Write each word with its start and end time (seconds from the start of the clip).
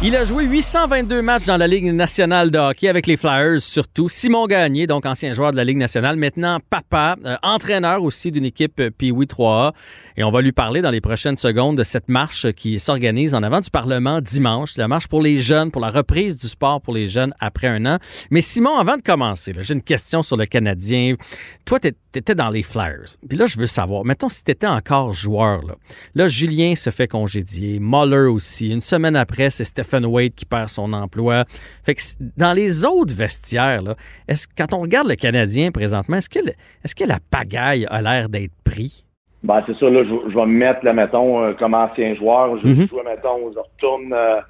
Il 0.00 0.14
a 0.14 0.24
joué 0.24 0.44
822 0.44 1.22
matchs 1.22 1.44
dans 1.44 1.56
la 1.56 1.66
Ligue 1.66 1.92
nationale 1.92 2.52
de 2.52 2.58
hockey 2.58 2.86
avec 2.86 3.08
les 3.08 3.16
Flyers 3.16 3.60
surtout. 3.60 4.08
Simon 4.08 4.46
Gagné, 4.46 4.86
donc 4.86 5.04
ancien 5.04 5.34
joueur 5.34 5.50
de 5.50 5.56
la 5.56 5.64
Ligue 5.64 5.76
nationale, 5.76 6.14
maintenant 6.14 6.60
papa, 6.70 7.16
euh, 7.24 7.36
entraîneur 7.42 8.04
aussi 8.04 8.30
d'une 8.30 8.44
équipe 8.44 8.78
euh, 8.78 8.90
Pee-Wee 8.96 9.26
3A. 9.26 9.72
Et 10.16 10.22
on 10.22 10.30
va 10.30 10.40
lui 10.40 10.52
parler 10.52 10.82
dans 10.82 10.92
les 10.92 11.00
prochaines 11.00 11.36
secondes 11.36 11.76
de 11.76 11.82
cette 11.82 12.08
marche 12.08 12.52
qui 12.52 12.78
s'organise 12.78 13.34
en 13.34 13.42
avant 13.42 13.60
du 13.60 13.70
Parlement 13.70 14.20
dimanche. 14.20 14.76
La 14.76 14.86
marche 14.86 15.08
pour 15.08 15.20
les 15.20 15.40
jeunes, 15.40 15.72
pour 15.72 15.80
la 15.80 15.90
reprise 15.90 16.36
du 16.36 16.46
sport 16.46 16.80
pour 16.80 16.94
les 16.94 17.08
jeunes 17.08 17.34
après 17.40 17.66
un 17.66 17.84
an. 17.84 17.98
Mais 18.30 18.40
Simon, 18.40 18.78
avant 18.78 18.98
de 18.98 19.02
commencer, 19.02 19.52
j'ai 19.58 19.74
une 19.74 19.82
question 19.82 20.22
sur 20.22 20.36
le 20.36 20.46
Canadien. 20.46 21.16
Toi, 21.64 21.80
tu 21.80 21.92
étais 22.14 22.36
dans 22.36 22.50
les 22.50 22.62
Flyers. 22.62 23.16
Puis 23.28 23.36
là, 23.36 23.46
je 23.46 23.58
veux 23.58 23.66
savoir, 23.66 24.04
mettons 24.04 24.28
si 24.28 24.44
tu 24.44 24.52
étais 24.52 24.68
encore 24.68 25.12
joueur. 25.12 25.62
Là. 25.66 25.74
là, 26.14 26.28
Julien 26.28 26.76
se 26.76 26.90
fait 26.90 27.08
congédier, 27.08 27.80
Muller 27.80 28.28
aussi. 28.28 28.68
Une 28.68 28.80
semaine 28.80 29.16
après, 29.16 29.50
c'est 29.50 29.64
Stephen 29.88 30.06
Wade 30.06 30.34
qui 30.34 30.44
perd 30.44 30.68
son 30.68 30.92
emploi. 30.92 31.44
Fait 31.82 31.94
que 31.94 32.00
dans 32.36 32.52
les 32.52 32.84
autres 32.84 33.14
vestiaires, 33.14 33.82
là, 33.82 33.94
est-ce, 34.28 34.46
quand 34.56 34.72
on 34.74 34.78
regarde 34.80 35.08
le 35.08 35.16
Canadien 35.16 35.70
présentement, 35.72 36.16
est-ce 36.18 36.28
que, 36.28 36.40
le- 36.40 36.52
est-ce 36.84 36.94
que 36.94 37.04
la 37.04 37.18
pagaille 37.30 37.86
a 37.90 38.02
l'air 38.02 38.28
d'être 38.28 38.52
pris? 38.64 39.04
Ben, 39.42 39.62
c'est 39.66 39.76
ça, 39.76 39.88
là, 39.88 40.02
je, 40.04 40.30
je 40.30 40.34
vais 40.34 40.46
me 40.46 40.58
mettre, 40.58 40.84
là, 40.84 40.92
mettons, 40.92 41.40
euh, 41.42 41.52
comme 41.54 41.72
ancien 41.74 42.14
joueur. 42.14 42.58
Je 42.58 42.66
Mhm. 42.68 42.88
joue, 42.88 43.00
mettons, 43.04 43.52
je 43.52 43.58
retourne 43.58 44.12
euh, 44.12 44.40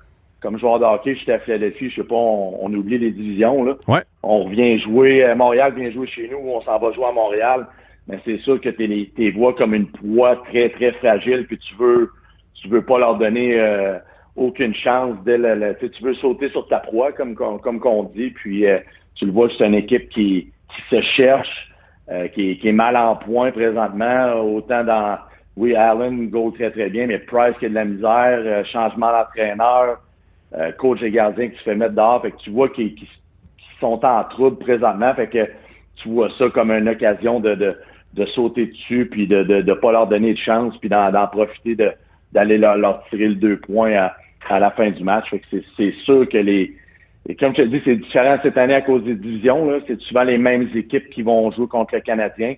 comme 0.41 0.59
joueur 0.59 0.79
de 0.80 0.84
hockey, 0.84 1.15
j'étais 1.15 1.32
à 1.32 1.38
Philadelphie, 1.41 1.91
je 1.91 1.96
sais 1.96 2.07
pas, 2.09 2.15
on, 2.15 2.59
on 2.65 2.73
oublie 2.74 2.98
les 2.98 3.10
divisions, 3.12 3.62
là. 3.65 3.77
Ouais. 3.87 4.02
On 4.23 4.45
revient 4.45 4.79
jouer, 4.79 5.24
à 5.24 5.34
Montréal 5.34 5.74
vient 5.77 5.91
jouer 5.91 6.07
chez 6.07 6.29
nous, 6.30 6.38
on 6.38 6.60
s'en 6.62 6.79
va 6.79 6.93
jouer 6.93 7.05
à 7.07 7.12
Montréal. 7.12 7.66
Mais 8.09 8.18
c'est 8.24 8.38
sûr 8.38 8.59
que 8.60 8.70
tu 8.70 8.87
les 9.18 9.30
vois 9.32 9.52
comme 9.55 9.74
une 9.74 9.88
proie 9.88 10.37
très, 10.51 10.71
très 10.71 10.93
fragile, 10.93 11.45
puis 11.46 11.59
tu 11.59 11.74
veux 11.79 12.10
tu 12.55 12.66
veux 12.68 12.82
pas 12.82 12.99
leur 12.99 13.16
donner 13.18 13.60
euh, 13.60 13.99
aucune 14.38 14.74
chance 14.74 15.16
dès 15.24 15.38
le, 15.38 15.54
le- 15.54 15.74
tu 15.90 16.02
veux 16.02 16.14
sauter 16.14 16.48
sur 16.50 16.66
ta 16.68 16.78
proie, 16.78 17.12
comme, 17.12 17.34
comme, 17.34 17.80
qu'on 17.80 18.04
dit, 18.04 18.30
puis 18.30 18.66
euh, 18.66 18.78
tu 19.14 19.26
le 19.26 19.32
vois, 19.32 19.48
c'est 19.56 19.66
une 19.66 19.74
équipe 19.74 20.08
qui, 20.08 20.52
qui 20.74 20.82
se 20.90 21.00
cherche, 21.02 21.72
euh, 22.10 22.28
qui, 22.28 22.59
qui 22.59 22.68
est 22.68 22.72
mal 22.72 22.96
en 22.96 23.16
point 23.16 23.50
présentement, 23.50 24.34
autant 24.40 24.84
dans 24.84 25.18
oui, 25.56 25.74
Allen 25.74 26.30
go 26.30 26.52
très 26.52 26.70
très 26.70 26.88
bien, 26.88 27.09
mais 27.09 27.18
Price 27.18 27.56
qui 27.59 27.66
a 27.66 27.68
de 27.68 27.74
la 27.74 27.84
misère, 27.84 28.38
euh, 28.44 28.62
changement 28.64 29.10
d'entraîneur, 29.10 29.98
euh, 30.56 30.70
coach 30.72 31.02
et 31.02 31.10
gardien 31.10 31.48
qui 31.48 31.59
se 31.59 31.62
fait 31.64 31.74
mettre 31.74 31.94
dehors, 31.94 32.22
fait 32.22 32.30
que 32.30 32.36
tu 32.38 32.50
vois 32.50 32.68
qu'ils 32.68 32.94
qu'ils 32.94 33.09
sont 33.80 34.04
en 34.04 34.24
trouble 34.24 34.59
présentement, 34.59 35.12
fait 35.14 35.26
que 35.28 35.48
tu 35.96 36.09
vois 36.10 36.30
ça 36.38 36.48
comme 36.50 36.70
une 36.70 36.88
occasion 36.88 37.40
de, 37.40 37.54
de, 37.56 37.76
de 38.14 38.24
sauter 38.26 38.66
dessus, 38.66 39.09
puis 39.10 39.26
de 39.26 39.42
ne 39.42 39.62
de, 39.62 39.72
pas 39.74 39.90
leur 39.90 40.06
donner 40.06 40.32
de 40.32 40.38
chance, 40.38 40.76
puis 40.78 40.88
d'en 40.88 41.10
d'en 41.10 41.26
profiter 41.26 41.74
de 41.74 41.90
d'aller 42.32 42.59
leur, 42.59 42.76
leur 42.76 43.02
tirer 43.09 43.28
le 43.28 43.34
deux 43.36 43.56
points 43.59 43.94
à, 43.94 44.12
à 44.48 44.58
la 44.58 44.70
fin 44.70 44.90
du 44.90 45.02
match. 45.02 45.34
C'est- 45.76 45.92
sûr 46.04 46.28
que 46.28 46.38
les, 46.38 46.74
comme 47.38 47.54
je 47.54 47.62
te 47.62 47.68
dis, 47.68 47.82
c'est 47.84 47.96
différent 47.96 48.38
cette 48.42 48.56
année 48.56 48.74
à 48.74 48.80
cause 48.80 49.04
des 49.04 49.14
divisions. 49.14 49.80
C'est 49.86 50.00
souvent 50.00 50.22
les 50.24 50.38
mêmes 50.38 50.68
équipes 50.74 51.10
qui 51.10 51.22
vont 51.22 51.50
jouer 51.50 51.66
contre 51.66 51.94
le 51.94 52.00
Canadien. 52.00 52.54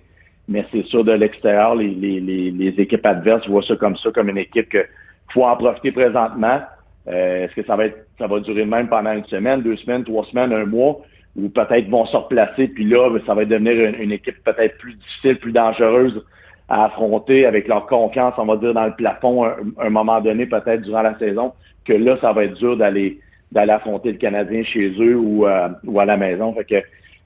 Mais 0.47 0.65
c'est 0.71 0.85
sûr, 0.85 1.03
de 1.03 1.11
l'extérieur, 1.11 1.75
les, 1.75 1.89
les, 1.89 2.19
les, 2.19 2.51
les 2.51 2.81
équipes 2.81 3.05
adverses 3.05 3.47
voient 3.47 3.61
ça 3.63 3.75
comme 3.75 3.95
ça, 3.95 4.11
comme 4.11 4.29
une 4.29 4.37
équipe 4.37 4.69
que 4.69 4.85
faut 5.33 5.45
en 5.45 5.55
profiter 5.55 5.91
présentement. 5.91 6.61
Euh, 7.07 7.45
Est-ce 7.45 7.55
que 7.55 7.63
ça 7.65 7.75
va 7.75 7.85
être 7.85 8.05
ça 8.17 8.27
va 8.27 8.39
durer 8.39 8.65
même 8.65 8.87
pendant 8.87 9.13
une 9.13 9.25
semaine, 9.25 9.61
deux 9.61 9.77
semaines, 9.77 10.03
trois 10.03 10.23
semaines, 10.25 10.53
un 10.53 10.65
mois, 10.65 11.01
ou 11.35 11.49
peut-être 11.49 11.89
vont 11.89 12.05
se 12.05 12.15
replacer, 12.15 12.67
puis 12.67 12.85
là, 12.85 13.09
ça 13.25 13.33
va 13.33 13.45
devenir 13.45 13.93
une 13.99 14.11
équipe 14.11 14.43
peut-être 14.43 14.77
plus 14.77 14.93
difficile, 14.93 15.37
plus 15.37 15.51
dangereuse 15.51 16.23
à 16.71 16.85
affronter 16.85 17.45
avec 17.45 17.67
leur 17.67 17.85
confiance, 17.85 18.33
on 18.37 18.45
va 18.45 18.55
dire, 18.55 18.73
dans 18.73 18.85
le 18.85 18.95
plafond 18.95 19.43
un, 19.45 19.55
un 19.77 19.89
moment 19.89 20.21
donné, 20.21 20.45
peut-être 20.45 20.81
durant 20.83 21.01
la 21.01 21.17
saison, 21.19 21.51
que 21.83 21.91
là, 21.93 22.15
ça 22.21 22.31
va 22.31 22.45
être 22.45 22.53
dur 22.53 22.77
d'aller 22.77 23.19
d'aller 23.51 23.73
affronter 23.73 24.13
le 24.13 24.17
Canadien 24.17 24.63
chez 24.63 24.91
eux 24.97 25.17
ou, 25.17 25.45
euh, 25.45 25.67
ou 25.83 25.99
à 25.99 26.05
la 26.05 26.15
maison. 26.15 26.53
Fait 26.53 26.63
que 26.63 26.81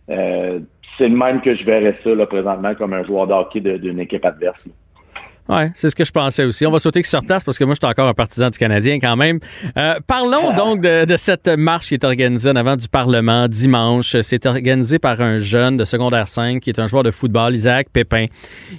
euh, 0.09 0.59
c'est 0.97 1.07
le 1.07 1.15
même 1.15 1.39
que 1.41 1.53
je 1.53 1.63
verrais 1.63 1.95
ça 2.03 2.15
là, 2.15 2.25
présentement 2.25 2.73
comme 2.73 2.93
un 2.93 3.03
joueur 3.03 3.27
de 3.27 3.33
hockey 3.33 3.59
de- 3.61 3.77
d'une 3.77 3.99
équipe 3.99 4.25
adverse. 4.25 4.59
Ouais, 5.47 5.71
c'est 5.75 5.91
ce 5.91 5.95
que 5.95 6.03
je 6.03 6.11
pensais 6.11 6.43
aussi. 6.43 6.65
On 6.65 6.71
va 6.71 6.79
sauter 6.79 7.01
qu'il 7.01 7.09
se 7.09 7.17
replace 7.17 7.43
parce 7.43 7.59
que 7.59 7.63
moi, 7.65 7.75
je 7.75 7.85
suis 7.85 7.91
encore 7.91 8.07
un 8.07 8.15
partisan 8.15 8.49
du 8.49 8.57
Canadien 8.57 8.99
quand 8.99 9.15
même. 9.15 9.39
Euh, 9.77 9.99
parlons 10.07 10.53
donc 10.55 10.81
de, 10.81 11.05
de 11.05 11.17
cette 11.17 11.47
marche 11.47 11.89
qui 11.89 11.93
est 11.93 12.03
organisée 12.03 12.49
en 12.49 12.55
avant 12.55 12.75
du 12.75 12.87
Parlement 12.87 13.47
dimanche. 13.47 14.15
C'est 14.21 14.47
organisé 14.47 14.97
par 14.97 15.21
un 15.21 15.37
jeune 15.37 15.77
de 15.77 15.85
secondaire 15.85 16.27
5 16.27 16.61
qui 16.61 16.71
est 16.71 16.79
un 16.79 16.87
joueur 16.87 17.03
de 17.03 17.11
football, 17.11 17.53
Isaac 17.53 17.89
Pépin, 17.93 18.25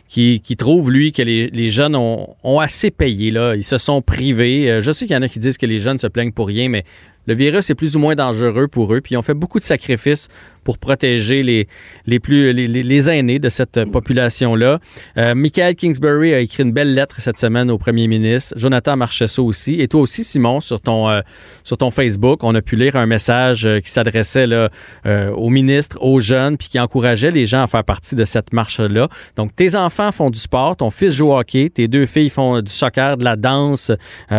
qui, 0.09 0.41
qui 0.41 0.57
trouve, 0.57 0.91
lui, 0.91 1.13
que 1.13 1.23
les, 1.23 1.49
les 1.51 1.71
jeunes 1.71 1.95
ont, 1.95 2.35
ont 2.43 2.59
assez 2.59 2.91
payé. 2.91 3.31
Là. 3.31 3.55
Ils 3.55 3.63
se 3.63 3.79
sont 3.79 4.03
privés. 4.03 4.69
Euh, 4.69 4.81
Je 4.81 4.91
sais 4.91 5.07
qu'il 5.07 5.15
y 5.15 5.19
en 5.19 5.23
a 5.23 5.29
qui 5.29 5.39
disent 5.39 5.59
que 5.59 5.67
les 5.67 5.79
jeunes 5.79 5.99
se 5.99 6.09
plaignent 6.09 6.33
pour 6.33 6.49
rien, 6.49 6.69
mais 6.69 6.85
le 7.27 7.35
virus 7.35 7.71
est 7.71 7.75
plus 7.75 7.97
ou 7.97 7.99
moins 7.99 8.15
dangereux 8.15 8.69
pour 8.69 8.95
eux. 8.95 9.01
Puis 9.01 9.15
ils 9.15 9.19
ont 9.19 9.23
fait 9.23 9.35
beaucoup 9.35 9.59
de 9.59 9.65
sacrifices 9.65 10.29
pour 10.65 10.79
protéger 10.79 11.45
les, 11.45 11.69
les, 12.07 12.19
plus, 12.19 12.53
les, 12.53 12.67
les- 12.67 13.11
aînés 13.11 13.39
de 13.39 13.49
cette 13.49 13.85
population-là. 13.85 14.81
Euh, 15.17 15.35
Michael 15.37 15.77
Kingsbury 15.77 16.35
a 16.35 16.41
écrit 16.41 16.65
une 16.65 16.73
belle 16.73 16.93
lettre 16.93 17.21
cette 17.21 17.39
semaine 17.39 17.71
au 17.71 17.79
premier 17.79 18.09
ministre. 18.09 18.55
Jonathan 18.57 18.97
Marchesso 18.97 19.45
aussi. 19.45 19.81
Et 19.81 19.87
toi 19.87 20.01
aussi, 20.01 20.25
Simon, 20.25 20.59
sur 20.61 20.81
ton, 20.81 21.09
euh, 21.09 21.21
sur 21.63 21.79
ton 21.79 21.93
Facebook, 21.93 22.43
on 22.43 22.53
a 22.57 22.63
pu 22.63 22.75
lire 22.75 22.97
un 22.97 23.07
message 23.07 23.65
euh, 23.65 23.79
qui 23.79 23.91
s'adressait 23.91 24.49
là, 24.49 24.71
euh, 25.07 25.31
au 25.31 25.51
ministre, 25.51 25.99
aux 26.01 26.19
jeunes, 26.19 26.57
puis 26.57 26.69
qui 26.69 26.81
encourageait 26.81 27.31
les 27.31 27.47
gens 27.47 27.63
à 27.63 27.69
faire 27.69 27.85
partie 27.85 28.17
de 28.17 28.25
cette 28.25 28.53
marche-là. 28.53 29.09
Donc, 29.37 29.55
tes 29.55 29.77
enfants 29.77 30.11
font 30.11 30.31
du 30.31 30.41
sport, 30.41 30.75
ton 30.77 30.91
fils 30.91 31.15
joue 31.15 31.29
au 31.29 31.39
hockey, 31.39 31.71
tes 31.71 31.87
deux 31.87 32.07
filles 32.07 32.31
font 32.31 32.61
du 32.61 32.73
soccer, 32.73 33.19
de 33.19 33.25
la 33.25 33.37
danse, 33.37 33.93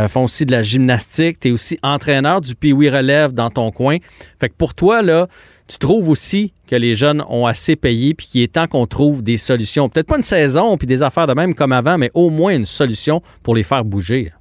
font 0.10 0.26
aussi 0.26 0.46
de 0.46 0.52
la 0.52 0.62
gymnastique. 0.62 1.40
Tu 1.40 1.48
es 1.48 1.52
aussi 1.52 1.80
entraîneur 1.84 2.42
du 2.42 2.54
Relève 2.86 3.34
dans 3.34 3.50
ton 3.50 3.72
coin. 3.72 3.98
Fait 4.40 4.50
que 4.50 4.56
pour 4.56 4.74
toi, 4.74 5.02
là, 5.02 5.28
tu 5.68 5.78
trouves 5.80 6.10
aussi 6.10 6.54
que 6.68 6.76
les 6.76 6.94
jeunes 6.94 7.24
ont 7.30 7.46
assez 7.46 7.76
payé 7.76 8.14
puis 8.14 8.28
qu'il 8.28 8.42
est 8.42 8.54
temps 8.54 8.68
qu'on 8.68 8.86
trouve 8.86 9.22
des 9.22 9.38
solutions. 9.38 9.90
Peut-être 9.90 10.08
pas 10.08 10.18
une 10.18 10.24
saison 10.24 10.78
puis 10.78 10.88
des 10.88 11.04
affaires 11.04 11.28
de 11.28 11.34
même 11.34 11.54
comme 11.54 11.74
avant, 11.74 11.98
mais 11.98 12.10
au 12.14 12.30
moins 12.30 12.56
une 12.56 12.66
solution 12.66 13.22
pour 13.44 13.56
les 13.56 13.64
faire 13.64 13.84
bouger. 13.84 14.32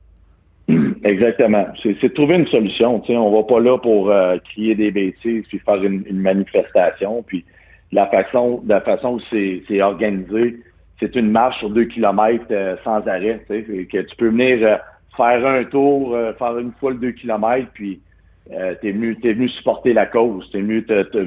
Exactement. 1.04 1.66
C'est 1.82 2.14
trouver 2.14 2.36
une 2.36 2.46
solution. 2.46 3.00
Tu 3.00 3.12
sais, 3.12 3.16
on 3.16 3.30
va 3.34 3.42
pas 3.42 3.60
là 3.60 3.78
pour 3.78 4.10
euh, 4.10 4.36
crier 4.50 4.74
des 4.74 4.90
bêtises 4.90 5.44
puis 5.48 5.58
faire 5.58 5.82
une, 5.82 6.04
manifestation. 6.10 7.22
Puis 7.26 7.44
la 7.92 8.06
façon, 8.06 8.62
la 8.66 8.80
façon 8.80 9.18
c'est 9.30 9.82
organisé, 9.82 10.58
c'est 11.00 11.14
une 11.14 11.30
marche 11.30 11.58
sur 11.58 11.70
deux 11.70 11.84
kilomètres 11.84 12.46
euh, 12.50 12.76
sans 12.84 13.06
arrêt. 13.06 13.44
Que 13.48 14.02
tu 14.02 14.16
peux 14.16 14.28
venir 14.28 14.58
euh, 14.62 14.76
faire 15.16 15.46
un 15.46 15.64
tour, 15.64 16.16
faire 16.38 16.58
une 16.58 16.72
fois 16.78 16.90
le 16.90 16.98
deux 16.98 17.12
kilomètres, 17.12 17.68
puis 17.72 18.00
euh, 18.52 18.74
t'es 18.80 18.92
venu, 18.92 19.16
t'es 19.20 19.32
venu 19.32 19.48
supporter 19.48 19.92
la 19.92 20.06
cause. 20.06 20.48
T'es 20.50 20.60
venu 20.60 20.84
te, 20.84 21.02
te, 21.02 21.18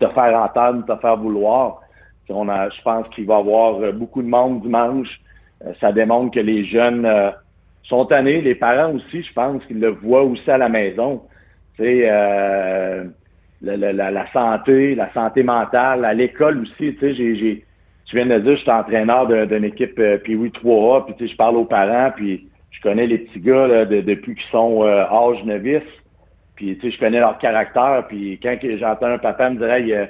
te 0.00 0.08
faire 0.08 0.40
entendre, 0.40 0.84
te 0.86 1.00
faire 1.00 1.16
vouloir. 1.16 1.80
Puis 2.24 2.34
On 2.34 2.48
a, 2.48 2.70
je 2.70 2.80
pense 2.82 3.08
qu'il 3.08 3.26
va 3.26 3.36
y 3.36 3.40
avoir 3.40 3.80
euh, 3.80 3.92
beaucoup 3.92 4.22
de 4.22 4.28
monde 4.28 4.62
dimanche. 4.62 5.20
Euh, 5.64 5.72
ça 5.80 5.92
démontre 5.92 6.32
que 6.34 6.40
les 6.40 6.64
jeunes 6.64 7.04
euh, 7.04 7.30
sont 7.82 8.06
tannés. 8.06 8.40
Les 8.40 8.54
parents 8.54 8.92
aussi, 8.94 9.22
je 9.22 9.32
pense 9.32 9.64
qu'ils 9.66 9.80
le 9.80 9.88
voient 9.88 10.22
aussi 10.24 10.50
à 10.50 10.58
la 10.58 10.68
maison. 10.68 11.22
Tu 11.76 11.84
sais, 11.84 12.02
euh, 12.10 13.04
la, 13.60 13.76
la- 13.92 14.10
la- 14.10 14.26
santé, 14.32 14.94
la 14.94 15.12
santé 15.12 15.42
mentale, 15.42 16.04
à 16.04 16.14
l'école 16.14 16.62
aussi. 16.62 16.94
Tu 16.94 16.98
sais, 17.00 17.14
j'ai, 17.14 17.64
tu 18.06 18.16
viens 18.16 18.26
de 18.26 18.38
dire, 18.38 18.56
je 18.56 18.62
suis 18.62 18.70
entraîneur 18.70 19.26
d'une 19.46 19.64
équipe 19.64 19.98
euh, 19.98 20.18
Pee-Wee 20.18 20.50
3A, 20.50 21.04
puis 21.04 21.14
tu 21.16 21.26
sais, 21.26 21.32
je 21.32 21.36
parle 21.36 21.56
aux 21.56 21.64
parents, 21.64 22.10
puis 22.16 22.48
je 22.70 22.80
connais 22.80 23.06
les 23.06 23.18
petits 23.18 23.40
gars 23.40 23.66
là, 23.68 23.84
de- 23.84 24.00
depuis 24.00 24.34
qu'ils 24.34 24.50
sont 24.50 24.82
âge 24.84 25.44
novice. 25.44 25.82
Puis, 26.56 26.76
tu 26.76 26.82
sais, 26.82 26.90
je 26.90 26.98
connais 26.98 27.20
leur 27.20 27.38
caractère. 27.38 28.04
Puis, 28.08 28.38
quand 28.42 28.56
j'entends 28.62 29.06
un 29.06 29.18
papa 29.18 29.50
me 29.50 29.56
dire, 29.56 29.70
Hey, 29.70 29.92
euh, 29.92 30.06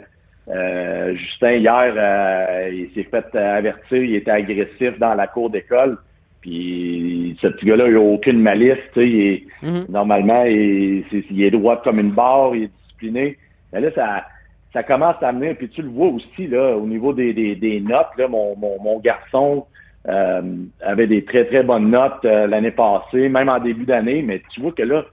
euh, 0.48 1.14
Justin, 1.14 1.52
hier, 1.52 1.94
euh, 1.96 2.70
il 2.72 2.90
s'est 2.94 3.08
fait 3.08 3.34
avertir, 3.36 4.02
il 4.02 4.16
était 4.16 4.30
agressif 4.30 4.98
dans 4.98 5.14
la 5.14 5.26
cour 5.26 5.50
d'école. 5.50 5.98
Puis, 6.40 7.36
ce 7.40 7.46
petit 7.46 7.66
gars-là, 7.66 7.86
il 7.86 7.94
n'a 7.94 8.00
aucune 8.00 8.40
malice. 8.40 8.74
Tu 8.92 9.00
sais, 9.00 9.08
il 9.08 9.20
est- 9.20 9.44
Mhm. 9.62 9.86
normalement, 9.88 10.44
il, 10.44 11.04
est 11.42 11.50
droit 11.52 11.80
comme 11.82 12.00
une 12.00 12.10
barre, 12.10 12.56
il 12.56 12.64
est 12.64 12.72
discipliné. 12.82 13.38
Mais 13.72 13.80
là, 13.80 13.90
ça, 13.94 14.26
ça 14.72 14.82
commence 14.82 15.22
à 15.22 15.28
amener, 15.28 15.54
puis 15.54 15.68
tu 15.68 15.82
le 15.82 15.88
vois 15.88 16.08
aussi, 16.08 16.48
là, 16.48 16.76
au 16.76 16.86
niveau 16.86 17.12
des, 17.12 17.32
des, 17.32 17.54
des 17.54 17.80
notes, 17.80 18.08
là, 18.16 18.26
mon, 18.26 18.56
mon, 18.56 18.80
mon 18.82 18.98
garçon 18.98 19.66
euh, 20.08 20.42
avait 20.80 21.06
des 21.06 21.24
très, 21.24 21.44
très 21.44 21.62
bonnes 21.62 21.90
notes 21.90 22.24
euh, 22.24 22.46
l'année 22.48 22.70
passée, 22.72 23.28
même 23.28 23.48
en 23.48 23.60
début 23.60 23.84
d'année, 23.84 24.22
mais 24.22 24.42
tu 24.50 24.60
vois 24.60 24.72
que 24.72 24.82
là, 24.82 25.04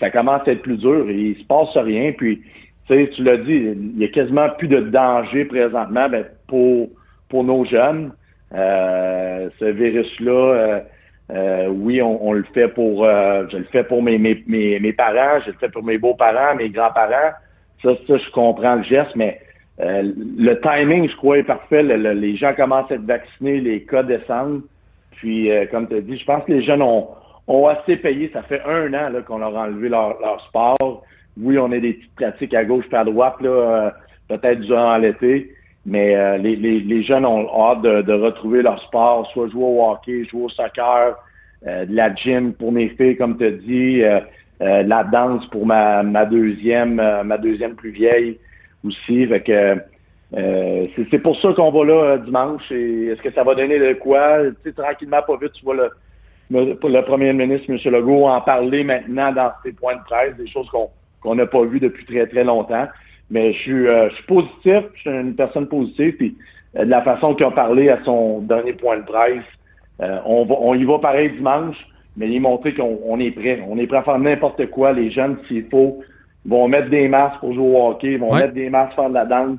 ça 0.00 0.10
commence 0.10 0.46
à 0.46 0.52
être 0.52 0.62
plus 0.62 0.78
dur 0.78 1.10
il 1.10 1.36
se 1.36 1.44
passe 1.44 1.76
rien. 1.76 2.12
Puis, 2.12 2.42
tu 2.88 3.22
l'as 3.22 3.38
dit, 3.38 3.74
il 3.76 3.98
y 3.98 4.04
a 4.04 4.08
quasiment 4.08 4.48
plus 4.50 4.68
de 4.68 4.80
danger 4.80 5.44
présentement 5.44 6.08
ben, 6.08 6.24
pour, 6.46 6.88
pour 7.28 7.44
nos 7.44 7.64
jeunes. 7.64 8.12
Euh, 8.54 9.48
ce 9.58 9.64
virus-là, 9.64 10.32
euh, 10.32 10.80
euh, 11.32 11.66
oui, 11.68 12.02
on, 12.02 12.24
on 12.26 12.32
le 12.32 12.44
fait 12.54 12.68
pour, 12.68 13.04
euh, 13.04 13.46
je 13.50 13.56
le 13.58 13.64
fais 13.64 13.84
pour 13.84 14.02
mes, 14.02 14.18
mes, 14.18 14.44
mes, 14.46 14.92
parents, 14.92 15.40
je 15.44 15.50
le 15.50 15.56
fais 15.58 15.70
pour 15.70 15.82
mes 15.82 15.98
beaux-parents, 15.98 16.54
mes 16.56 16.68
grands-parents. 16.68 17.32
Ça, 17.82 17.90
ça, 18.06 18.16
je 18.16 18.30
comprends 18.30 18.76
le 18.76 18.82
geste, 18.82 19.16
mais 19.16 19.40
le 19.78 20.54
timing, 20.60 21.08
je 21.08 21.16
crois, 21.16 21.38
est 21.38 21.42
parfait. 21.42 21.82
les 21.82 22.36
gens 22.36 22.54
commencent 22.54 22.90
à 22.92 22.94
être 22.94 23.04
vaccinés, 23.04 23.60
les 23.60 23.82
cas 23.82 24.02
descendent. 24.04 24.62
Puis, 25.16 25.50
comme 25.70 25.88
tu 25.88 25.96
as 25.96 26.00
dit, 26.00 26.16
je 26.16 26.24
pense 26.24 26.44
que 26.44 26.52
les 26.52 26.62
jeunes 26.62 26.82
ont, 26.82 27.08
ont 27.46 27.66
assez 27.66 27.96
payé. 27.96 28.30
Ça 28.32 28.42
fait 28.42 28.62
un 28.64 28.92
an 28.94 29.10
qu'on 29.26 29.38
leur 29.38 29.56
a 29.56 29.62
enlevé 29.62 29.88
leur, 29.88 30.16
sport. 30.48 31.04
Oui, 31.36 31.58
on 31.58 31.72
a 31.72 31.78
des 31.78 31.94
petites 31.94 32.14
pratiques 32.14 32.54
à 32.54 32.64
gauche 32.64 32.84
et 32.92 32.96
à 32.96 33.04
droite, 33.04 33.40
là, 33.40 33.92
peut-être 34.28 34.60
durant 34.60 34.96
l'été. 34.98 35.54
Mais 35.86 36.16
euh, 36.16 36.38
les, 36.38 36.56
les, 36.56 36.80
les, 36.80 37.02
jeunes 37.02 37.26
ont, 37.26 37.46
hâte 37.70 37.82
de, 37.82 38.02
de, 38.02 38.12
retrouver 38.14 38.62
leur 38.62 38.80
sport, 38.80 39.30
soit 39.32 39.48
jouer 39.48 39.64
au 39.64 39.84
hockey, 39.84 40.24
jouer 40.24 40.44
au 40.44 40.48
soccer, 40.48 41.16
euh, 41.66 41.84
de 41.84 41.94
la 41.94 42.14
gym 42.14 42.54
pour 42.54 42.72
mes 42.72 42.88
filles, 42.90 43.16
comme 43.16 43.36
tu 43.36 43.44
as 43.44 43.50
dit, 43.50 44.02
euh, 44.02 44.20
la 44.60 45.04
danse 45.04 45.46
pour 45.48 45.66
ma, 45.66 46.02
ma 46.02 46.24
deuxième, 46.24 46.94
ma 46.94 47.36
deuxième 47.36 47.74
plus 47.74 47.90
vieille 47.90 48.38
aussi. 48.86 49.26
Fait 49.26 49.40
que 49.42 49.76
c'est 51.10 51.18
pour 51.18 51.38
ça 51.40 51.52
qu'on 51.52 51.70
va 51.70 51.84
là 51.84 52.18
dimanche. 52.18 52.70
Est-ce 52.72 53.20
que 53.20 53.32
ça 53.32 53.44
va 53.44 53.54
donner 53.54 53.78
de 53.78 53.92
quoi? 53.94 54.38
Tu 54.62 54.70
sais, 54.70 54.72
tranquillement, 54.72 55.20
pas 55.26 55.36
vite, 55.36 55.52
tu 55.52 55.64
vois 55.64 55.74
le, 55.74 55.90
le, 56.50 57.00
premier 57.02 57.32
ministre, 57.32 57.70
M. 57.70 57.78
Legault, 57.92 58.26
en 58.26 58.40
parler 58.40 58.84
maintenant 58.84 59.32
dans 59.32 59.50
ses 59.64 59.72
points 59.72 59.96
de 59.96 60.02
presse, 60.02 60.36
des 60.36 60.46
choses 60.46 60.68
qu'on 61.20 61.34
n'a 61.34 61.46
pas 61.46 61.64
vues 61.64 61.80
depuis 61.80 62.04
très, 62.04 62.26
très 62.26 62.44
longtemps. 62.44 62.86
Mais 63.30 63.52
je 63.52 63.58
suis, 63.58 63.88
euh, 63.88 64.10
je 64.10 64.14
suis 64.16 64.24
positif, 64.24 64.84
je 64.94 65.00
suis 65.00 65.10
une 65.10 65.34
personne 65.34 65.66
positive. 65.66 66.16
Puis 66.16 66.36
euh, 66.76 66.84
de 66.84 66.90
la 66.90 67.02
façon 67.02 67.34
qu'il 67.34 67.46
a 67.46 67.50
parlé 67.50 67.88
à 67.88 68.02
son 68.04 68.40
dernier 68.40 68.74
point 68.74 68.98
de 68.98 69.04
presse, 69.04 69.44
euh, 70.02 70.18
on, 70.26 70.44
va, 70.44 70.56
on 70.60 70.74
y 70.74 70.84
va 70.84 70.98
pareil 70.98 71.30
dimanche, 71.30 71.76
mais 72.16 72.28
il 72.28 72.40
montrer 72.40 72.74
qu'on 72.74 73.18
est 73.18 73.30
prêt. 73.30 73.62
On 73.68 73.78
est 73.78 73.86
prêt 73.86 73.98
à 73.98 74.02
faire 74.02 74.18
n'importe 74.18 74.66
quoi. 74.70 74.92
Les 74.92 75.10
jeunes, 75.10 75.38
s'il 75.48 75.66
faut, 75.70 76.00
vont 76.44 76.68
mettre 76.68 76.90
des 76.90 77.08
masques 77.08 77.40
pour 77.40 77.54
jouer 77.54 77.66
au 77.66 77.88
hockey, 77.88 78.16
vont 78.16 78.34
mettre 78.34 78.52
des 78.52 78.68
masques 78.68 78.94
pour 78.94 79.04
faire 79.04 79.10
de 79.10 79.14
la 79.14 79.24
danse. 79.24 79.58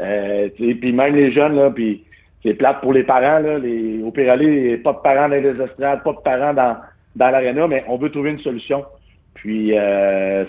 Euh, 0.00 0.48
puis 0.56 0.92
même 0.92 1.14
les 1.14 1.30
jeunes, 1.30 1.54
là, 1.54 1.70
puis 1.70 2.04
c'est 2.44 2.54
plate 2.54 2.80
pour 2.80 2.92
les 2.92 3.04
parents. 3.04 3.38
Là, 3.38 3.58
les, 3.58 4.02
au 4.02 4.12
aller, 4.28 4.76
pas 4.78 4.92
de 4.92 4.98
parents 4.98 5.28
dans 5.28 5.34
les 5.34 5.48
estrades, 5.48 6.02
pas 6.02 6.12
de 6.12 6.20
parents 6.22 6.54
dans, 6.54 6.76
dans 7.16 7.30
l'aréna, 7.30 7.66
mais 7.66 7.84
on 7.88 7.96
veut 7.96 8.10
trouver 8.10 8.30
une 8.30 8.40
solution. 8.40 8.84
Puis 9.34 9.72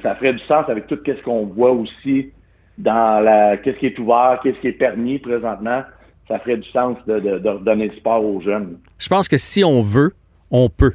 ça 0.04 0.16
ferait 0.16 0.34
du 0.34 0.44
sens 0.46 0.70
avec 0.70 0.88
tout 0.88 1.00
ce 1.06 1.24
qu'on 1.24 1.46
voit 1.46 1.72
aussi 1.72 2.32
dans 2.78 3.24
la 3.24 3.58
qu'est-ce 3.58 3.78
qui 3.78 3.86
est 3.88 4.00
ouvert, 4.00 4.40
qu'est-ce 4.44 4.60
qui 4.60 4.68
est 4.68 4.74
permis 4.74 5.20
présentement, 5.20 5.84
ça 6.28 6.40
ferait 6.40 6.58
du 6.58 6.70
sens 6.70 6.98
de, 7.08 7.50
redonner 7.50 7.88
le 7.88 7.96
sport 7.96 8.24
aux 8.24 8.42
jeunes. 8.42 8.78
Je 8.98 9.08
pense 9.08 9.28
que 9.28 9.38
si 9.38 9.64
on 9.64 9.82
veut, 9.82 10.14
on 10.52 10.70
peut. 10.70 10.94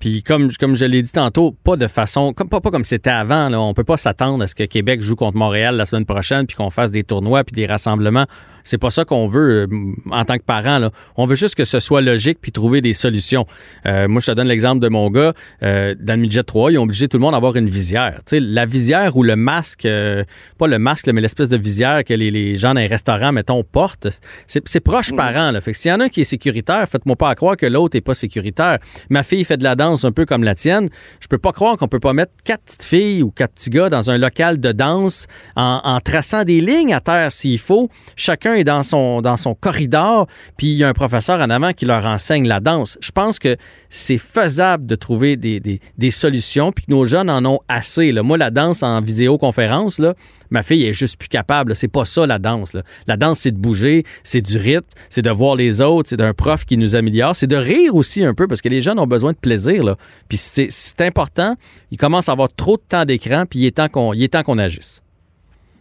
Puis 0.00 0.22
comme, 0.22 0.50
comme 0.52 0.74
je 0.74 0.84
l'ai 0.84 1.02
dit 1.02 1.12
tantôt, 1.12 1.52
pas 1.64 1.76
de 1.76 1.86
façon, 1.86 2.32
comme, 2.34 2.48
pas, 2.48 2.60
pas 2.60 2.70
comme 2.70 2.84
c'était 2.84 3.10
avant. 3.10 3.48
Là. 3.48 3.60
On 3.60 3.72
peut 3.72 3.84
pas 3.84 3.96
s'attendre 3.96 4.42
à 4.42 4.46
ce 4.46 4.54
que 4.54 4.64
Québec 4.64 5.00
joue 5.00 5.16
contre 5.16 5.38
Montréal 5.38 5.76
la 5.76 5.86
semaine 5.86 6.04
prochaine, 6.04 6.46
puis 6.46 6.56
qu'on 6.56 6.70
fasse 6.70 6.90
des 6.90 7.04
tournois, 7.04 7.44
puis 7.44 7.54
des 7.54 7.66
rassemblements. 7.66 8.26
C'est 8.64 8.78
pas 8.78 8.90
ça 8.90 9.04
qu'on 9.04 9.28
veut 9.28 9.66
euh, 9.70 9.94
en 10.10 10.24
tant 10.24 10.36
que 10.36 10.42
parent. 10.42 10.78
Là. 10.78 10.90
On 11.16 11.26
veut 11.26 11.34
juste 11.34 11.54
que 11.54 11.64
ce 11.64 11.80
soit 11.80 12.00
logique 12.00 12.38
puis 12.40 12.50
trouver 12.52 12.80
des 12.80 12.94
solutions. 12.94 13.46
Euh, 13.86 14.08
moi, 14.08 14.20
je 14.20 14.26
te 14.26 14.32
donne 14.32 14.48
l'exemple 14.48 14.80
de 14.80 14.88
mon 14.88 15.10
gars. 15.10 15.34
Euh, 15.62 15.94
dans 16.00 16.14
le 16.14 16.20
midget 16.20 16.42
3, 16.42 16.72
ils 16.72 16.78
ont 16.78 16.84
obligé 16.84 17.08
tout 17.08 17.18
le 17.18 17.22
monde 17.22 17.34
à 17.34 17.36
avoir 17.36 17.56
une 17.56 17.68
visière. 17.68 18.20
Tu 18.26 18.36
sais, 18.36 18.40
la 18.40 18.66
visière 18.66 19.16
ou 19.16 19.22
le 19.22 19.36
masque, 19.36 19.84
euh, 19.84 20.24
pas 20.58 20.66
le 20.66 20.78
masque, 20.78 21.06
mais 21.08 21.20
l'espèce 21.20 21.48
de 21.48 21.56
visière 21.56 22.04
que 22.04 22.14
les, 22.14 22.30
les, 22.30 22.56
gens 22.56 22.74
dans 22.74 22.80
les 22.80 22.86
restaurants, 22.86 23.32
mettons, 23.32 23.62
portent, 23.62 24.08
c'est 24.46 24.80
proche 24.80 25.12
mmh. 25.12 25.16
parent. 25.16 25.50
Là. 25.50 25.60
Fait 25.60 25.72
que 25.72 25.78
s'il 25.78 25.90
y 25.90 25.94
en 25.94 26.00
a 26.00 26.04
un 26.04 26.08
qui 26.08 26.22
est 26.22 26.24
sécuritaire, 26.24 26.88
faites-moi 26.88 27.16
pas 27.16 27.34
croire 27.34 27.56
que 27.56 27.66
l'autre 27.66 27.96
est 27.96 28.00
pas 28.00 28.14
sécuritaire. 28.14 28.78
Ma 29.10 29.22
fille 29.22 29.44
fait 29.44 29.56
de 29.56 29.64
la 29.64 29.76
danse 29.76 30.04
un 30.04 30.12
peu 30.12 30.24
comme 30.24 30.44
la 30.44 30.54
tienne. 30.54 30.88
Je 31.20 31.26
peux 31.28 31.38
pas 31.38 31.52
croire 31.52 31.76
qu'on 31.76 31.88
peut 31.88 32.00
pas 32.00 32.12
mettre 32.12 32.32
quatre 32.44 32.64
petites 32.64 32.84
filles 32.84 33.22
ou 33.22 33.30
quatre 33.30 33.54
petits 33.54 33.70
gars 33.70 33.90
dans 33.90 34.10
un 34.10 34.18
local 34.18 34.60
de 34.60 34.72
danse 34.72 35.26
en, 35.56 35.80
en 35.84 36.00
traçant 36.00 36.44
des 36.44 36.60
lignes 36.60 36.94
à 36.94 37.00
terre 37.00 37.32
s'il 37.32 37.58
faut. 37.58 37.90
Chacun 38.16 38.53
est 38.54 38.64
dans 38.64 38.82
son, 38.82 39.20
dans 39.20 39.36
son 39.36 39.54
corridor, 39.54 40.26
puis 40.56 40.68
il 40.68 40.76
y 40.76 40.84
a 40.84 40.88
un 40.88 40.92
professeur 40.92 41.40
en 41.40 41.50
avant 41.50 41.72
qui 41.72 41.86
leur 41.86 42.06
enseigne 42.06 42.46
la 42.46 42.60
danse. 42.60 42.98
Je 43.00 43.10
pense 43.10 43.38
que 43.38 43.56
c'est 43.88 44.18
faisable 44.18 44.86
de 44.86 44.94
trouver 44.94 45.36
des, 45.36 45.60
des, 45.60 46.10
solutions, 46.10 46.72
puis 46.72 46.86
que 46.86 46.90
nos 46.90 47.04
jeunes 47.04 47.30
en 47.30 47.44
ont 47.44 47.60
assez. 47.68 48.12
Là. 48.12 48.22
Moi, 48.22 48.38
la 48.38 48.50
danse 48.50 48.82
en 48.82 49.00
visioconférence, 49.00 49.98
là, 49.98 50.14
ma 50.50 50.62
fille 50.62 50.84
est 50.84 50.92
juste 50.92 51.16
plus 51.16 51.28
capable. 51.28 51.74
C'est 51.74 51.88
pas 51.88 52.04
ça 52.04 52.26
la 52.26 52.38
danse. 52.38 52.76
La 53.06 53.16
danse, 53.16 53.40
c'est 53.40 53.52
de 53.52 53.58
bouger, 53.58 54.04
c'est 54.22 54.40
du 54.40 54.56
rythme, 54.56 54.86
c'est 55.08 55.22
de 55.22 55.30
voir 55.30 55.56
les 55.56 55.80
autres, 55.80 56.08
c'est 56.08 56.16
d'un 56.16 56.34
prof 56.34 56.64
qui 56.64 56.76
nous 56.76 56.96
améliore, 56.96 57.36
c'est 57.36 57.46
de 57.46 57.56
rire 57.56 57.94
aussi 57.94 58.24
un 58.24 58.34
peu 58.34 58.46
parce 58.46 58.60
que 58.60 58.68
les 58.68 58.80
jeunes 58.80 58.98
ont 58.98 59.06
besoin 59.06 59.32
de 59.32 59.38
plaisir. 59.38 59.84
Là. 59.84 59.96
Puis 60.28 60.38
c'est 60.38 61.00
important. 61.00 61.56
Ils 61.90 61.98
commencent 61.98 62.28
à 62.28 62.32
avoir 62.32 62.52
trop 62.52 62.76
de 62.76 62.82
temps 62.88 63.04
d'écran, 63.04 63.44
puis 63.48 63.60
il 63.60 63.66
est 63.66 63.76
temps 63.76 63.88
qu'on 63.88 64.12
qu'on 64.44 64.58
agisse. 64.58 65.03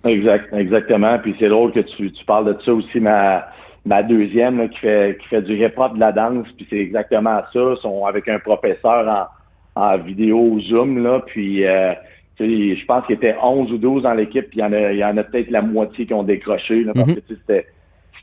Exact, 0.03 0.53
exactement. 0.53 1.17
Puis 1.19 1.35
c'est 1.39 1.50
drôle 1.50 1.71
que 1.71 1.79
tu, 1.79 2.11
tu 2.11 2.25
parles 2.25 2.53
de 2.53 2.61
ça 2.61 2.73
aussi, 2.73 3.00
ma, 3.00 3.47
ma 3.85 4.03
deuxième 4.03 4.69
qui 4.69 4.79
fait 4.79 5.17
qui 5.21 5.27
fait 5.27 5.41
du 5.41 5.61
réport 5.61 5.94
de 5.94 6.00
la 6.00 6.11
danse, 6.11 6.47
puis 6.57 6.67
c'est 6.69 6.79
exactement 6.79 7.41
ça. 7.51 7.73
Ils 7.75 7.81
sont 7.81 8.05
avec 8.05 8.27
un 8.27 8.39
professeur 8.39 9.29
en, 9.75 9.81
en 9.81 9.97
vidéo 9.97 10.59
Zoom, 10.59 11.03
là, 11.03 11.21
puis 11.25 11.65
euh, 11.65 11.94
je 12.39 12.85
pense 12.85 13.05
qu'il 13.05 13.15
était 13.15 13.35
11 13.41 13.71
ou 13.71 13.77
12 13.77 14.03
dans 14.03 14.13
l'équipe, 14.13 14.50
puis 14.50 14.59
il 14.59 14.61
y 14.61 14.65
en 14.65 14.73
a, 14.73 14.91
il 14.91 14.97
y 14.97 15.05
en 15.05 15.17
a 15.17 15.23
peut-être 15.23 15.51
la 15.51 15.61
moitié 15.61 16.06
qui 16.06 16.13
ont 16.13 16.23
décroché, 16.23 16.83
là, 16.83 16.94
parce 16.94 17.09
mm-hmm. 17.09 17.15
que 17.15 17.21
c'était 17.27 17.67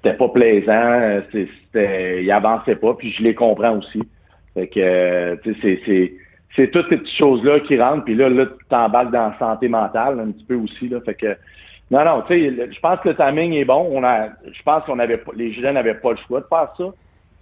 c'était 0.03 0.17
pas 0.17 0.29
plaisant, 0.29 1.21
c'était, 1.31 2.23
il 2.23 2.31
avançait 2.31 2.77
pas, 2.77 2.95
puis 2.95 3.11
je 3.11 3.23
les 3.23 3.35
comprends 3.35 3.79
aussi. 3.79 4.03
Fait 4.55 4.67
que, 4.67 5.39
c'est, 5.61 5.81
c'est, 5.85 6.15
c'est 6.57 6.71
toutes 6.71 6.89
ces 6.89 6.97
petites 6.97 7.19
choses-là 7.19 7.61
qui 7.61 7.79
rentrent, 7.79 8.05
puis 8.05 8.15
là, 8.15 8.29
là, 8.29 8.47
tu 8.47 8.65
t'emballes 8.69 9.11
dans 9.11 9.29
la 9.29 9.39
santé 9.39 9.69
mentale 9.69 10.21
un 10.21 10.31
petit 10.31 10.45
peu 10.45 10.55
aussi, 10.55 10.89
là. 10.89 11.01
Fait 11.03 11.15
que, 11.15 11.37
non, 11.91 12.05
non, 12.05 12.23
tu 12.23 12.35
sais, 12.35 12.69
je 12.71 12.81
pense 12.81 13.01
que 13.01 13.09
le 13.09 13.17
timing 13.17 13.53
est 13.55 13.65
bon. 13.65 13.89
On 13.91 14.05
a, 14.05 14.29
je 14.51 14.63
pense 14.63 14.85
qu'on 14.85 14.99
avait 15.01 15.21
les 15.35 15.53
jeunes 15.53 15.75
n'avaient 15.75 15.95
pas 15.95 16.13
le 16.13 16.19
choix 16.29 16.41
de 16.41 16.47
faire 16.47 16.73
ça. 16.77 16.85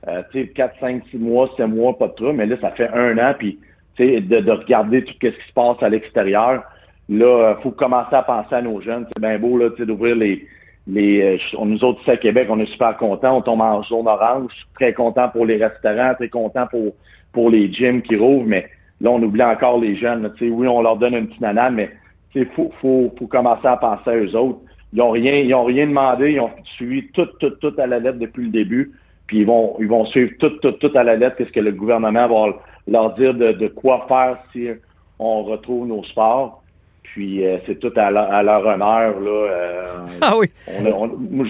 Euh, 0.09 0.23
tu 0.33 0.43
sais, 0.43 0.49
4, 0.49 0.81
5, 0.81 1.03
6 1.11 1.19
mois, 1.19 1.51
7 1.57 1.67
mois, 1.67 1.99
pas 1.99 2.09
de 2.09 2.15
truc, 2.15 2.35
mais 2.35 2.47
là, 2.47 2.57
ça 2.61 2.71
fait 2.71 2.89
un 2.89 3.19
an, 3.19 3.35
puis 3.37 3.59
tu 3.97 4.07
sais, 4.07 4.21
de, 4.21 4.41
de, 4.41 4.53
regarder 4.53 5.05
tout 5.05 5.13
ce 5.21 5.29
qui 5.29 5.49
se 5.49 5.53
passe 5.53 5.83
à 5.83 5.89
l'extérieur. 5.89 6.63
Là, 7.09 7.57
il 7.59 7.63
faut 7.63 7.73
commencer 7.73 8.15
à 8.15 8.23
penser 8.23 8.55
à 8.55 8.63
nos 8.63 8.81
jeunes. 8.81 9.07
C'est 9.13 9.21
bien 9.21 9.39
beau, 9.39 9.59
là, 9.59 9.71
tu 9.71 9.79
sais, 9.79 9.87
d'ouvrir 9.87 10.17
les, 10.17 10.47
les, 10.87 11.37
euh, 11.37 11.65
nous 11.65 11.85
autres 11.85 12.01
ici 12.01 12.11
à 12.11 12.17
Québec, 12.17 12.49
on 12.51 12.61
est 12.61 12.73
super 12.73 12.97
contents. 12.97 13.37
On 13.37 13.43
tombe 13.43 13.61
en 13.61 13.83
zone 13.83 14.09
orange. 14.09 14.53
Très 14.75 14.95
content 14.95 15.29
pour 15.29 15.45
les 15.45 15.63
restaurants, 15.63 16.15
très 16.15 16.29
content 16.29 16.67
pour, 16.67 16.95
pour 17.33 17.51
les 17.51 17.71
gyms 17.73 18.01
qui 18.01 18.17
rouvrent, 18.17 18.47
mais 18.47 18.69
là, 19.01 19.11
on 19.11 19.23
oublie 19.23 19.43
encore 19.43 19.79
les 19.79 19.97
jeunes. 19.97 20.33
Tu 20.37 20.47
sais, 20.47 20.51
oui, 20.51 20.67
on 20.69 20.81
leur 20.81 20.97
donne 20.97 21.15
un 21.15 21.25
petit 21.27 21.41
nanane, 21.41 21.75
mais 21.75 21.91
il 22.35 22.47
faut, 22.47 22.71
faut, 22.81 23.13
faut, 23.19 23.27
commencer 23.27 23.67
à 23.67 23.77
penser 23.77 24.11
à 24.11 24.17
eux 24.17 24.37
autres. 24.37 24.61
Ils 24.93 24.99
n'ont 24.99 25.11
rien, 25.11 25.35
ils 25.35 25.55
ont 25.55 25.65
rien 25.65 25.87
demandé, 25.87 26.33
ils 26.33 26.41
ont 26.41 26.51
suivi 26.65 27.09
tout, 27.09 27.27
tout, 27.41 27.51
tout 27.51 27.75
à 27.79 27.87
la 27.87 27.99
lettre 27.99 28.19
depuis 28.19 28.45
le 28.45 28.51
début. 28.51 28.93
Puis 29.27 29.41
ils 29.41 29.47
vont, 29.47 29.77
ils 29.79 29.89
vont 29.89 30.07
suivre 30.07 30.33
tout, 30.39 30.51
tout, 30.61 30.73
tout 30.73 30.91
à 30.95 31.05
la 31.05 31.17
lettre 31.17 31.37
qu'est-ce 31.37 31.53
que 31.53 31.61
le 31.61 31.73
gouvernement 31.73 32.29
va 32.29 32.57
leur 32.87 33.15
dire 33.15 33.35
de, 33.35 33.53
de 33.53 33.69
quoi 33.69 34.07
faire 34.09 34.39
si 34.53 34.69
on 35.19 35.43
retrouve 35.43 35.87
nos 35.87 36.03
sports. 36.05 36.63
Puis 37.13 37.45
euh, 37.45 37.59
c'est 37.67 37.79
tout 37.79 37.93
à, 37.97 38.11
leur, 38.11 38.67
honneur. 38.67 39.21
Là, 39.21 39.31
euh, 39.31 39.87
ah 40.21 40.37
oui. 40.37 40.49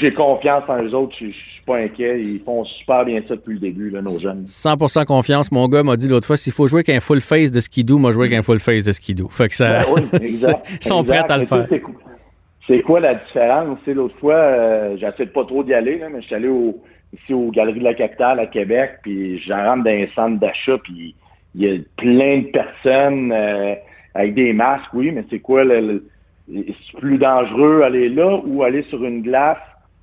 j'ai 0.01 0.13
confiance 0.13 0.65
en 0.69 0.83
eux 0.83 0.95
autres. 0.95 1.15
Je 1.19 1.27
ne 1.27 1.31
suis 1.31 1.63
pas 1.67 1.77
inquiet. 1.77 2.21
Ils 2.21 2.41
font 2.41 2.65
super 2.65 3.05
bien 3.05 3.21
ça 3.27 3.37
depuis 3.37 3.55
le 3.55 3.61
début, 3.61 3.91
là, 3.91 4.01
nos 4.01 4.19
jeunes. 4.19 4.45
100% 4.47 5.05
confiance. 5.05 5.53
Mon 5.53 5.69
gars 5.69 5.83
m'a 5.83 5.97
dit 5.97 6.09
l'autre 6.09 6.27
fois 6.27 6.37
s'il 6.37 6.53
faut 6.53 6.67
jouer 6.67 6.85
qu'un 6.85 7.01
full 7.01 7.21
face 7.21 7.53
de 7.53 7.61
skidoo, 7.61 7.99
moi 7.99 8.13
jouer 8.13 8.27
avec 8.27 8.39
un 8.39 8.43
full 8.43 8.61
face 8.61 8.85
de 8.85 8.93
skidoo. 8.93 9.29
Fait 9.29 9.49
que 9.49 9.55
ça. 9.55 9.81
Ben 9.81 10.21
ils 10.23 10.29
sont 10.81 11.05
prêts 11.05 11.23
à 11.29 11.39
le 11.39 11.45
faire. 11.45 11.67
C'est 12.67 12.83
quoi 12.83 13.01
la 13.01 13.15
différence? 13.15 13.79
L'autre 13.87 14.17
fois, 14.19 14.35
euh, 14.35 14.97
j'essaie 14.99 15.25
de 15.25 15.31
pas 15.31 15.45
trop 15.45 15.65
d'y 15.65 15.73
aller, 15.73 16.03
mais 16.13 16.21
je 16.21 16.27
suis 16.27 16.35
allé 16.35 16.49
au, 16.49 16.79
ici 17.15 17.33
aux 17.33 17.51
Galeries 17.51 17.81
de 17.81 17.85
la 17.85 17.95
Capitale 17.95 18.41
à 18.41 18.47
Québec, 18.47 18.99
puis 19.03 19.39
j'en 19.39 19.65
rentre 19.65 19.85
dans 19.85 19.91
un 19.91 20.07
centre 20.15 20.39
d'achat, 20.39 20.77
puis 20.85 21.15
il 21.55 21.63
y 21.63 21.75
a 21.75 21.79
plein 21.97 22.41
de 22.41 22.49
personnes. 22.49 23.33
Euh, 24.17 24.21
avec 24.21 24.35
des 24.35 24.53
masques, 24.53 24.93
oui, 24.95 25.11
mais 25.11 25.25
c'est 25.31 25.41
quoi 25.41 25.65
le, 25.65 26.05
c'est 26.49 26.99
plus 26.99 27.19
dangereux 27.19 27.83
aller 27.83 28.09
là 28.09 28.41
ou 28.45 28.63
aller 28.63 28.83
sur 28.85 29.05
une 29.05 29.23
glace, 29.23 29.59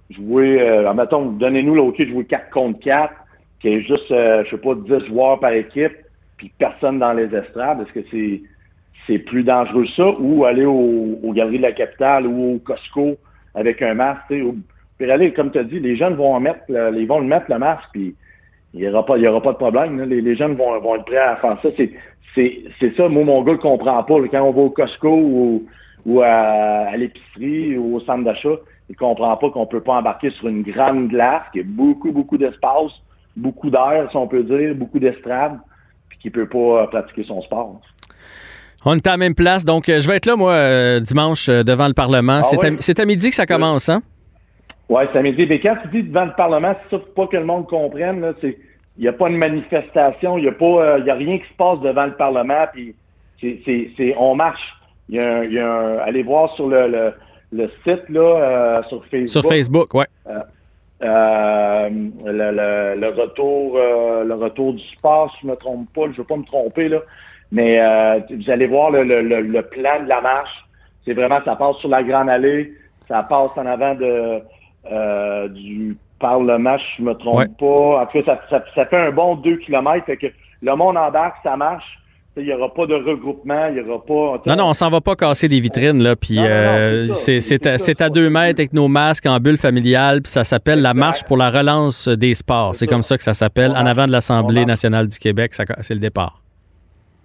jouer, 0.10 0.62
euh, 0.62 0.94
mettons, 0.94 1.32
donnez-nous 1.32 1.76
l'OK 1.76 1.98
de 1.98 2.06
jouer 2.06 2.26
4 2.26 2.50
contre 2.52 2.80
4, 2.80 3.14
qui 3.60 3.70
est 3.70 3.82
juste, 3.82 4.12
euh, 4.12 4.44
je 4.46 4.52
sais 4.52 4.58
pas, 4.58 4.76
10 4.76 5.08
joueurs 5.08 5.40
par 5.40 5.52
équipe, 5.52 5.94
puis 6.38 6.52
personne 6.58 7.00
dans 7.00 7.14
les 7.14 7.34
estrades. 7.36 7.82
Est-ce 7.82 7.94
que 7.94 8.06
c'est 8.12 8.42
c'est 9.08 9.20
plus 9.20 9.44
dangereux 9.44 9.86
ça 9.96 10.10
ou 10.20 10.46
aller 10.46 10.66
au, 10.66 11.20
aux 11.22 11.34
Galeries 11.34 11.58
de 11.58 11.64
la 11.64 11.74
Capitale 11.74 12.26
ou 12.26 12.56
au 12.56 12.58
Costco 12.58 13.18
avec 13.54 13.82
un 13.84 13.94
masque, 13.94 14.22
puis 14.30 15.12
aller, 15.12 15.32
comme 15.32 15.52
tu 15.52 15.60
as 15.60 15.64
dit, 15.64 15.80
les 15.80 15.96
jeunes 15.96 16.16
vont 16.16 16.40
mettre, 16.40 16.64
ils 16.70 17.06
vont 17.06 17.20
le 17.20 17.28
mettre 17.28 17.46
le 17.50 17.60
masque, 17.60 17.90
puis 17.92 18.16
il 18.76 18.82
n'y 18.82 18.88
aura 18.88 19.06
aura 19.08 19.42
pas 19.42 19.52
de 19.54 19.58
problème. 19.58 20.02
Les, 20.04 20.22
les, 20.22 20.36
jeunes 20.36 20.56
vont, 20.56 20.78
vont 20.80 20.96
être 20.96 21.06
prêts 21.06 21.18
à 21.18 21.38
faire 21.38 21.58
ça. 21.62 21.70
C'est, 22.34 22.64
c'est, 22.80 22.96
ça, 22.96 23.08
moi, 23.08 23.24
mon 23.24 23.44
gars, 23.44 23.54
ne 23.54 23.58
comprend 23.58 24.04
pas. 24.04 24.16
Quand 24.30 24.42
on 24.42 24.52
va 24.52 24.62
au 24.62 24.70
Costco 24.70 25.10
ou, 25.10 25.66
ou 26.06 26.22
à, 26.22 26.96
l'épicerie 26.98 27.78
ou 27.78 27.96
au 27.96 28.00
centre 28.02 28.24
d'achat, 28.24 28.58
il 28.90 28.94
ne 28.94 28.98
comprend 28.98 29.36
pas 29.38 29.50
qu'on 29.50 29.66
peut 29.66 29.82
pas 29.82 29.94
embarquer 29.94 30.30
sur 30.32 30.48
une 30.48 30.64
grande 30.64 31.08
glace, 31.08 31.44
qui 31.54 31.62
a 31.62 31.64
beaucoup, 31.66 32.12
beaucoup 32.12 32.38
d'espace, 32.38 32.92
beaucoup 33.36 33.70
d'air, 33.70 34.08
si 34.12 34.18
on 34.18 34.28
peut 34.28 34.44
dire, 34.44 34.76
beaucoup 34.76 35.00
d'estrade, 35.00 35.60
puis 36.10 36.20
qui 36.20 36.30
peut 36.30 36.48
pas 36.48 36.88
pratiquer 36.88 37.24
son 37.24 37.42
sport. 37.42 37.80
On 38.88 38.96
est 38.96 39.08
à 39.08 39.12
la 39.12 39.18
même 39.18 39.34
place, 39.34 39.66
donc 39.66 39.90
euh, 39.90 40.00
je 40.00 40.08
vais 40.08 40.18
être 40.18 40.28
là, 40.28 40.36
moi, 40.36 40.52
euh, 40.52 41.00
dimanche, 41.00 41.50
euh, 41.50 41.64
devant 41.64 41.88
le 41.88 41.96
Parlement. 41.96 42.42
Ah 42.44 42.78
c'est, 42.80 43.00
à, 43.00 43.06
midi 43.06 43.32
que 43.32 43.36
ça 43.36 43.48
commence, 43.48 43.90
hein? 43.90 44.04
Oui, 44.88 45.04
ça 45.12 45.24
m'a 45.24 45.32
dit, 45.32 45.48
mais 45.48 45.60
quand 45.60 45.76
tu 45.82 45.88
dis 45.88 46.04
devant 46.04 46.26
le 46.26 46.36
Parlement, 46.38 46.76
c'est 46.84 46.96
ça, 46.96 47.02
faut 47.04 47.24
pas 47.24 47.28
que 47.28 47.38
le 47.38 47.46
monde 47.46 47.66
comprenne, 47.68 48.34
c'est, 48.42 48.56
il 48.98 49.02
n'y 49.02 49.08
a 49.08 49.14
pas 49.14 49.30
de 49.30 49.36
manifestation, 49.36 50.38
il 50.38 50.44
n'y 50.44 50.48
a 50.48 50.54
pas, 50.54 50.66
euh, 50.66 51.00
il 51.00 51.06
y 51.06 51.10
a 51.10 51.16
rien 51.16 51.38
qui 51.38 51.48
se 51.48 51.54
passe 51.54 51.80
devant 51.82 52.06
le 52.06 52.16
Parlement, 52.16 52.66
puis 52.74 52.96
c'est, 53.42 53.60
c'est, 53.66 53.92
c'est 53.98 54.16
on 54.18 54.36
marche. 54.36 54.76
Il 55.10 55.16
y 55.16 55.20
a 55.20 55.38
un, 55.38 55.44
il 55.44 55.54
y 55.54 55.60
a 55.60 55.70
un, 55.70 55.98
allez 56.00 56.24
voir 56.24 56.54
sur 56.56 56.68
le, 56.68 56.88
le, 56.88 57.14
le 57.52 57.70
site, 57.86 58.10
là, 58.10 58.22
euh, 58.22 58.84
sur 58.84 59.04
Facebook. 59.06 59.30
Sur 59.30 59.44
Facebook, 59.44 59.94
ouais. 59.94 60.08
Euh, 60.28 60.40
euh, 61.04 61.90
le, 61.90 62.32
le, 62.32 63.00
le, 63.00 63.10
retour, 63.10 63.76
euh, 63.78 64.24
le 64.24 64.34
retour 64.34 64.74
du 64.74 64.84
sport, 64.96 65.30
si 65.34 65.40
je 65.44 65.48
me 65.48 65.56
trompe 65.56 65.92
pas, 65.94 66.04
je 66.12 66.18
veux 66.18 66.24
pas 66.24 66.38
me 66.38 66.46
tromper, 66.46 66.88
là. 66.88 67.00
Mais 67.52 67.80
euh, 67.80 68.20
vous 68.30 68.50
allez 68.50 68.66
voir 68.66 68.92
le, 68.92 69.04
le, 69.04 69.22
le, 69.22 69.62
plan 69.64 70.02
de 70.04 70.10
la 70.10 70.22
marche. 70.22 70.66
C'est 71.04 71.14
vraiment, 71.14 71.40
ça 71.46 71.56
passe 71.56 71.76
sur 71.78 71.90
la 71.90 72.02
Grande 72.02 72.30
Allée, 72.30 72.74
ça 73.08 73.24
passe 73.24 73.52
en 73.56 73.66
avant 73.66 73.94
de 73.94 74.42
euh, 76.24 76.28
du 76.38 76.38
Parlement, 76.38 76.78
je 76.98 77.04
me 77.04 77.14
trompe 77.14 77.38
Ouais. 77.38 77.48
pas. 77.60 78.02
En 78.02 78.06
tout 78.06 78.22
cas, 78.24 78.38
ça, 78.50 78.60
ça, 78.60 78.64
ça 78.74 78.86
fait 78.86 78.98
un 79.08 79.12
bon 79.12 79.36
deux 79.36 79.58
kilomètres. 79.58 80.06
Fait 80.06 80.18
que 80.18 80.28
le 80.62 80.76
monde 80.76 80.98
embarque, 80.98 81.38
ça 81.44 81.56
marche. 81.58 82.00
Il 82.38 82.44
n'y 82.44 82.52
aura 82.52 82.74
pas 82.74 82.86
de 82.86 82.96
regroupement, 82.96 83.68
il 83.68 83.76
n'y 83.76 83.80
aura 83.90 84.04
pas. 84.04 84.42
Non, 84.46 84.58
non, 84.58 84.66
on 84.68 84.74
s'en 84.74 84.90
va 84.90 85.00
pas 85.00 85.16
casser 85.16 85.48
des 85.48 85.62
vitrines, 85.62 86.04
là. 86.04 86.18
Puis 86.18 86.38
euh, 86.38 87.08
c'est 87.08 88.02
à, 88.02 88.10
deux 88.10 88.30
mètres 88.30 88.60
avec 88.60 88.74
nos 88.74 88.90
masques 88.90 89.26
en 89.26 89.40
bulle 89.40 89.58
familiale. 89.58 90.22
Puis 90.22 90.34
ça 90.34 90.44
s'appelle 90.44 90.82
la 90.82 90.94
marche 90.94 91.24
pour 91.24 91.38
la 91.38 91.50
relance 91.50 92.10
des 92.10 92.34
sports. 92.34 92.76
C'est 92.76 92.88
comme 92.88 93.04
ça 93.04 93.16
que 93.18 93.24
ça 93.24 93.34
s'appelle. 93.34 93.72
En 93.72 93.86
avant 93.86 94.06
de 94.06 94.12
l'Assemblée 94.12 94.66
nationale 94.66 95.08
du 95.08 95.18
Québec, 95.18 95.54
c'est 95.80 95.94
le 95.94 96.00
départ. 96.02 96.42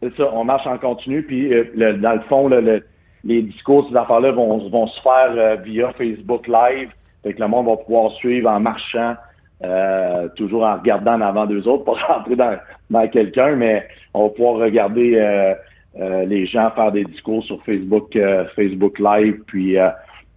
C'est 0.00 0.16
ça, 0.16 0.30
on 0.32 0.44
marche 0.44 0.66
en 0.68 0.78
continu, 0.78 1.23
puis 1.25 1.52
euh, 1.52 1.64
le- 1.75 1.94
dans 1.94 2.12
le 2.14 2.20
fond, 2.28 2.49
le- 2.49 2.61
le- 2.61 2.85
les 3.25 3.42
discours, 3.42 3.87
ces 3.90 3.97
affaires-là 3.97 4.30
vont, 4.32 4.68
vont 4.70 4.87
se 4.87 4.99
faire 5.02 5.32
euh, 5.37 5.56
via 5.56 5.92
Facebook 5.99 6.47
Live. 6.47 6.88
Fait 7.22 7.34
que 7.34 7.40
le 7.40 7.48
monde 7.48 7.66
va 7.66 7.76
pouvoir 7.76 8.10
suivre 8.12 8.48
en 8.50 8.60
marchant, 8.60 9.14
euh, 9.62 10.28
toujours 10.36 10.64
en 10.64 10.76
regardant 10.76 11.14
en 11.14 11.20
avant 11.20 11.46
d'eux 11.46 11.66
autres, 11.68 11.84
pas 12.08 12.14
rentrer 12.14 12.36
dans, 12.36 12.56
dans 12.90 13.08
quelqu'un, 13.08 13.56
mais 13.56 13.86
on 14.14 14.24
va 14.24 14.28
pouvoir 14.30 14.54
regarder 14.54 15.16
euh, 15.16 15.54
euh, 15.98 16.24
les 16.24 16.46
gens 16.46 16.70
faire 16.70 16.92
des 16.92 17.04
discours 17.04 17.42
sur 17.44 17.62
Facebook, 17.64 18.14
euh, 18.16 18.44
Facebook 18.56 18.98
Live, 18.98 19.40
puis 19.46 19.78
euh, 19.78 19.90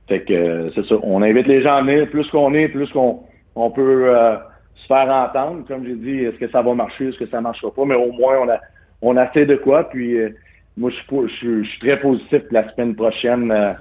fait 0.07 0.21
que 0.21 0.33
euh, 0.33 0.71
c'est 0.75 0.85
ça. 0.85 0.95
On 1.03 1.21
invite 1.21 1.47
les 1.47 1.61
gens 1.61 1.75
à 1.75 1.81
venir. 1.81 2.09
Plus 2.09 2.29
qu'on 2.29 2.53
est, 2.53 2.67
plus 2.67 2.91
qu'on 2.91 3.23
on 3.55 3.69
peut 3.69 4.11
se 4.75 4.87
faire 4.87 5.09
entendre. 5.09 5.63
Comme 5.67 5.85
j'ai 5.85 5.95
dit, 5.95 6.23
est-ce 6.25 6.37
que 6.37 6.49
ça 6.49 6.61
va 6.61 6.73
marcher, 6.73 7.09
est-ce 7.09 7.19
que 7.19 7.27
ça 7.27 7.39
marchera 7.39 7.71
pas, 7.71 7.85
mais 7.85 7.95
au 7.95 8.11
moins 8.11 8.39
on 8.41 8.49
a 8.49 8.59
on 9.01 9.15
a 9.15 9.27
fait 9.27 9.45
de 9.45 9.55
quoi. 9.55 9.89
Puis 9.89 10.17
moi, 10.75 10.89
je 10.89 11.27
je, 11.27 11.63
je 11.63 11.69
suis 11.69 11.79
très 11.79 11.99
positif 11.99 12.41
la 12.51 12.69
semaine 12.73 12.95
prochaine 12.95 13.75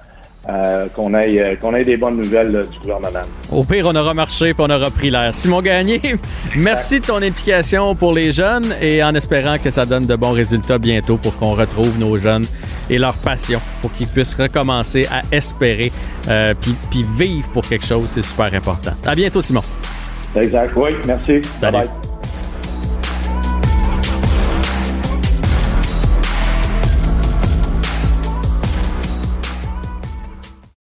euh, 0.49 0.87
qu'on 0.95 1.13
ait 1.13 1.39
euh, 1.41 1.55
qu'on 1.55 1.73
ait 1.73 1.85
des 1.85 1.97
bonnes 1.97 2.17
nouvelles 2.17 2.55
euh, 2.55 2.63
du 2.63 2.79
gouvernement. 2.79 3.21
Au 3.51 3.63
pire, 3.63 3.87
on 3.87 3.95
aura 3.95 4.13
marché 4.13 4.53
puis 4.53 4.65
on 4.67 4.69
aura 4.69 4.91
pris 4.91 5.09
l'air. 5.09 5.33
Simon 5.33 5.61
Gagné, 5.61 6.01
merci 6.55 6.99
de 6.99 7.05
ton 7.05 7.21
implication 7.21 7.95
pour 7.95 8.13
les 8.13 8.31
jeunes 8.31 8.73
et 8.81 9.03
en 9.03 9.15
espérant 9.15 9.57
que 9.57 9.69
ça 9.69 9.85
donne 9.85 10.05
de 10.05 10.15
bons 10.15 10.33
résultats 10.33 10.77
bientôt 10.77 11.17
pour 11.17 11.35
qu'on 11.37 11.53
retrouve 11.53 11.97
nos 11.99 12.17
jeunes 12.17 12.45
et 12.89 12.97
leur 12.97 13.15
passion 13.15 13.59
pour 13.81 13.93
qu'ils 13.93 14.07
puissent 14.07 14.35
recommencer 14.35 15.07
à 15.11 15.21
espérer 15.35 15.91
euh, 16.29 16.53
puis, 16.59 16.75
puis 16.89 17.05
vivre 17.17 17.47
pour 17.49 17.67
quelque 17.67 17.85
chose. 17.85 18.07
C'est 18.09 18.21
super 18.21 18.53
important. 18.53 18.91
À 19.05 19.15
bientôt, 19.15 19.41
Simon. 19.41 19.63
Exact. 20.35 20.71
Oui, 20.75 20.91
merci. 21.05 21.41
Salut. 21.59 21.77
Bye 21.77 21.85
bye. 21.85 22.12